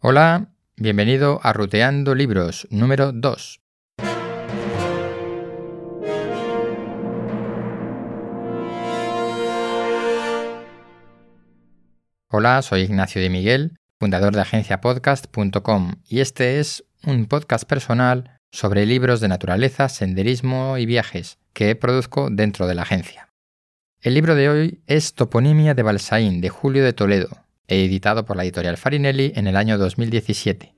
Hola, 0.00 0.52
bienvenido 0.76 1.40
a 1.42 1.52
Ruteando 1.52 2.14
Libros 2.14 2.68
número 2.70 3.10
2. 3.10 3.60
Hola, 12.28 12.62
soy 12.62 12.82
Ignacio 12.82 13.20
de 13.20 13.28
Miguel, 13.28 13.76
fundador 13.98 14.36
de 14.36 14.42
agenciapodcast.com 14.42 15.94
y 16.06 16.20
este 16.20 16.60
es 16.60 16.84
un 17.04 17.26
podcast 17.26 17.64
personal 17.64 18.38
sobre 18.52 18.86
libros 18.86 19.20
de 19.20 19.26
naturaleza, 19.26 19.88
senderismo 19.88 20.78
y 20.78 20.86
viajes 20.86 21.38
que 21.52 21.74
produzco 21.74 22.28
dentro 22.30 22.68
de 22.68 22.76
la 22.76 22.82
agencia. 22.82 23.30
El 24.00 24.14
libro 24.14 24.36
de 24.36 24.48
hoy 24.48 24.80
es 24.86 25.14
Toponimia 25.14 25.74
de 25.74 25.82
Balsaín 25.82 26.40
de 26.40 26.50
Julio 26.50 26.84
de 26.84 26.92
Toledo, 26.92 27.47
editado 27.68 28.24
por 28.24 28.36
la 28.36 28.44
editorial 28.44 28.76
Farinelli 28.76 29.32
en 29.34 29.46
el 29.46 29.56
año 29.56 29.78
2017. 29.78 30.74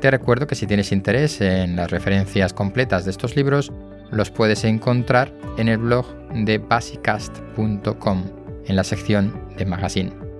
Te 0.00 0.10
recuerdo 0.10 0.48
que 0.48 0.56
si 0.56 0.66
tienes 0.66 0.90
interés 0.90 1.40
en 1.40 1.76
las 1.76 1.90
referencias 1.90 2.52
completas 2.52 3.04
de 3.04 3.12
estos 3.12 3.36
libros, 3.36 3.72
los 4.10 4.30
puedes 4.30 4.64
encontrar 4.64 5.32
en 5.58 5.68
el 5.68 5.78
blog 5.78 6.06
de 6.34 6.58
basicast.com 6.58 8.24
en 8.66 8.76
la 8.76 8.84
sección 8.84 9.48
de 9.56 9.64
magazine. 9.64 10.31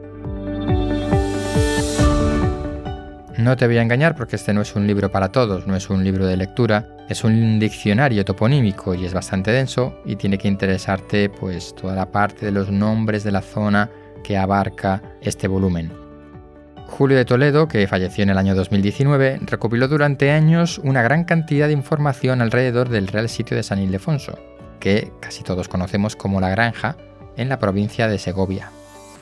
No 3.43 3.57
te 3.57 3.67
voy 3.67 3.77
a 3.79 3.83
engañar 3.83 4.15
porque 4.15 4.37
este 4.37 4.55
no 4.55 4.61
es 4.63 4.77
un 4.77 4.87
libro 4.87 5.11
para 5.11 5.33
todos, 5.33 5.67
no 5.67 5.75
es 5.75 5.91
un 5.91 6.05
libro 6.05 6.27
de 6.27 6.37
lectura, 6.37 6.87
es 7.09 7.25
un 7.25 7.59
diccionario 7.59 8.25
toponímico 8.25 8.95
y 8.95 9.05
es 9.05 9.13
bastante 9.13 9.51
denso 9.51 10.01
y 10.05 10.15
tiene 10.15 10.39
que 10.39 10.47
interesarte 10.47 11.29
pues 11.29 11.75
toda 11.75 11.97
la 11.97 12.13
parte 12.13 12.47
de 12.47 12.53
los 12.53 12.71
nombres 12.71 13.25
de 13.25 13.33
la 13.33 13.43
zona 13.43 13.91
que 14.23 14.39
abarca 14.39 15.03
este 15.21 15.49
volumen. 15.49 15.91
Julio 16.87 17.17
de 17.17 17.25
Toledo, 17.25 17.67
que 17.67 17.89
falleció 17.89 18.23
en 18.23 18.31
el 18.31 18.39
año 18.39 18.55
2019, 18.55 19.41
recopiló 19.43 19.89
durante 19.89 20.31
años 20.31 20.79
una 20.79 21.03
gran 21.03 21.25
cantidad 21.25 21.67
de 21.67 21.73
información 21.73 22.43
alrededor 22.43 22.91
del 22.91 23.09
Real 23.09 23.29
Sitio 23.29 23.57
de 23.57 23.65
San 23.65 23.81
Ildefonso, 23.81 24.39
que 24.79 25.11
casi 25.19 25.43
todos 25.43 25.67
conocemos 25.67 26.15
como 26.15 26.41
La 26.41 26.51
Granja, 26.51 26.97
en 27.37 27.49
la 27.49 27.59
provincia 27.59 28.07
de 28.07 28.19
Segovia. 28.19 28.71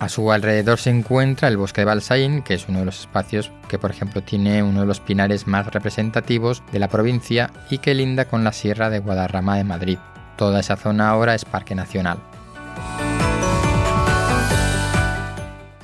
A 0.01 0.09
su 0.09 0.33
alrededor 0.33 0.79
se 0.79 0.89
encuentra 0.89 1.49
el 1.49 1.59
bosque 1.59 1.83
de 1.83 1.85
Balsaín, 1.85 2.41
que 2.41 2.55
es 2.55 2.67
uno 2.71 2.79
de 2.79 2.87
los 2.87 3.01
espacios 3.01 3.53
que, 3.69 3.79
por 3.79 3.91
ejemplo, 3.91 4.23
tiene 4.23 4.63
uno 4.63 4.81
de 4.81 4.87
los 4.87 4.99
pinares 4.99 5.47
más 5.47 5.67
representativos 5.67 6.63
de 6.73 6.79
la 6.79 6.89
provincia 6.89 7.51
y 7.69 7.79
que 7.79 7.93
linda 7.93 8.25
con 8.25 8.43
la 8.43 8.53
Sierra 8.53 8.89
de 8.89 9.01
Guadarrama 9.01 9.59
de 9.59 9.65
Madrid. 9.65 9.99
Toda 10.39 10.61
esa 10.61 10.77
zona 10.77 11.11
ahora 11.11 11.35
es 11.35 11.45
parque 11.45 11.75
nacional. 11.75 12.17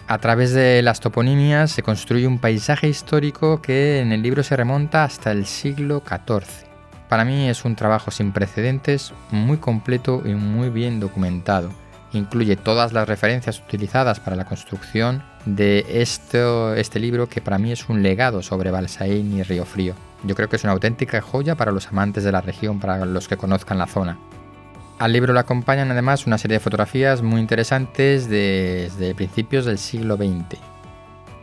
A 0.09 0.19
través 0.19 0.55
de 0.55 0.81
las 0.81 1.01
toponimias 1.01 1.71
se 1.71 1.83
construye 1.83 2.27
un 2.27 2.39
paisaje 2.39 2.89
histórico 2.89 3.61
que 3.61 4.01
en 4.01 4.13
el 4.13 4.23
libro 4.23 4.43
se 4.43 4.57
remonta 4.57 5.05
hasta 5.05 5.31
el 5.31 5.45
siglo 5.45 6.03
XIV. 6.09 6.65
Para 7.11 7.27
mí 7.27 7.51
es 7.51 7.67
un 7.67 7.77
trabajo 7.77 8.11
sin 8.11 8.33
precedentes, 8.33 9.13
muy 9.31 9.59
completo 9.59 10.23
y 10.25 10.31
muy 10.31 10.71
bien 10.71 11.01
documentado 11.01 11.69
incluye 12.13 12.57
todas 12.57 12.93
las 12.93 13.09
referencias 13.09 13.61
utilizadas 13.61 14.21
para 14.21 14.37
la 14.37 14.45
construcción 14.45 15.23
de 15.45 15.85
este 15.89 17.01
libro 17.01 17.29
que 17.29 17.41
para 17.41 17.59
mí 17.59 17.73
es 17.73 17.89
un 17.89 18.03
legado 18.03 18.43
sobre 18.43 18.71
Balsaín 18.71 19.37
y 19.37 19.43
Río 19.43 19.65
Frío. 19.65 19.95
Yo 20.25 20.35
creo 20.35 20.49
que 20.49 20.57
es 20.57 20.65
una 20.65 20.73
auténtica 20.73 21.21
joya 21.21 21.55
para 21.55 21.73
los 21.73 21.89
amantes 21.89 22.25
de 22.25 22.33
la 22.33 22.41
región, 22.41 22.81
para 22.81 23.05
los 23.05 23.29
que 23.29 23.37
conozcan 23.37 23.79
la 23.79 23.87
zona. 23.87 24.19
Al 24.99 25.13
libro 25.13 25.35
le 25.35 25.41
acompañan 25.41 25.91
además 25.91 26.27
una 26.27 26.39
serie 26.39 26.57
de 26.57 26.61
fotografías 26.61 27.21
muy 27.21 27.41
interesantes 27.41 28.29
desde 28.29 29.15
principios 29.15 29.67
del 29.67 29.79
siglo 29.79 30.17
XX. 30.17 30.59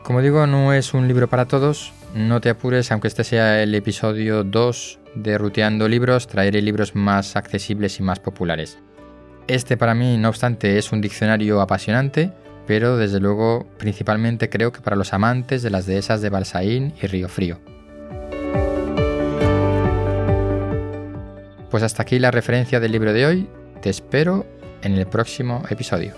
Como 0.02 0.22
digo, 0.22 0.48
no 0.48 0.74
es 0.74 0.94
un 0.94 1.08
libro 1.08 1.30
para 1.30 1.46
todos, 1.46 1.94
no 2.16 2.42
te 2.42 2.50
apures, 2.50 2.92
aunque 2.92 3.08
este 3.08 3.24
sea 3.24 3.62
el 3.62 3.74
episodio 3.76 4.44
2 4.44 5.00
de 5.16 5.38
Ruteando 5.38 5.88
Libros, 5.88 6.28
traeré 6.28 6.62
libros 6.62 6.96
más 6.96 7.36
accesibles 7.36 8.00
y 8.00 8.04
más 8.04 8.20
populares. 8.20 8.80
Este 9.48 9.76
para 9.76 9.94
mí, 9.94 10.18
no 10.18 10.30
obstante, 10.30 10.78
es 10.78 10.94
un 10.94 11.02
diccionario 11.02 11.60
apasionante, 11.60 12.32
pero 12.66 12.96
desde 12.96 13.20
luego 13.20 13.68
principalmente 13.78 14.50
creo 14.50 14.72
que 14.72 14.80
para 14.80 14.96
los 14.96 15.14
amantes 15.14 15.62
de 15.64 15.70
las 15.70 15.86
dehesas 15.86 16.22
de 16.22 16.30
Balsaín 16.30 16.94
y 17.02 17.08
Río 17.08 17.28
Frío. 17.28 17.60
Pues 21.70 21.84
hasta 21.84 22.04
aquí 22.04 22.20
la 22.20 22.32
referencia 22.32 22.80
del 22.80 22.94
libro 22.94 23.12
de 23.12 23.26
hoy, 23.26 23.50
te 23.82 23.90
espero 23.90 24.46
en 24.82 24.94
el 24.94 25.08
próximo 25.08 25.64
episodio. 25.70 26.14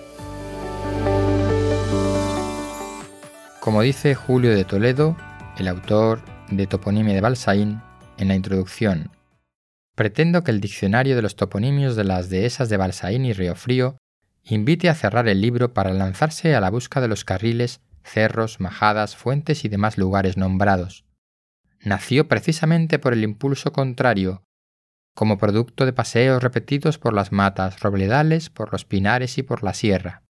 Como 3.60 3.82
dice 3.82 4.14
Julio 4.14 4.56
de 4.56 4.66
Toledo, 4.66 5.18
el 5.58 5.68
autor 5.68 6.20
de 6.52 6.68
Toponimia 6.68 7.16
de 7.16 7.22
Balsaín, 7.22 7.82
en 8.20 8.28
la 8.28 8.36
introducción 8.36 9.10
pretendo 9.96 10.44
que 10.44 10.52
el 10.52 10.62
diccionario 10.62 11.16
de 11.16 11.22
los 11.22 11.36
toponimios 11.36 11.96
de 11.96 12.04
las 12.04 12.30
dehesas 12.30 12.70
de 12.70 12.78
Balsaín 12.78 13.26
y 13.26 13.34
Frío 13.34 13.98
invite 14.44 14.90
a 14.90 14.96
cerrar 14.96 15.28
el 15.28 15.42
libro 15.42 15.74
para 15.74 15.94
lanzarse 15.94 16.56
a 16.56 16.62
la 16.62 16.70
busca 16.70 17.02
de 17.02 17.08
los 17.08 17.26
carriles, 17.26 17.82
cerros, 18.04 18.60
majadas, 18.60 19.16
fuentes 19.16 19.66
y 19.66 19.70
demás 19.70 19.98
lugares 19.98 20.38
nombrados. 20.38 21.06
Nació 21.80 22.28
precisamente 22.28 23.00
por 23.00 23.14
el 23.14 23.24
impulso 23.24 23.72
contrario, 23.72 24.44
como 25.16 25.38
producto 25.38 25.86
de 25.86 25.94
paseos 25.94 26.44
repetidos 26.44 26.98
por 26.98 27.14
las 27.14 27.32
matas 27.32 27.80
robledales, 27.80 28.50
por 28.50 28.72
los 28.72 28.86
pinares 28.86 29.38
y 29.38 29.44
por 29.44 29.64
la 29.64 29.74
sierra. 29.74 30.25